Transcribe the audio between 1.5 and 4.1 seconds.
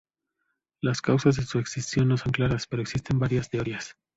extinción no son claras, pero existen varias teorías.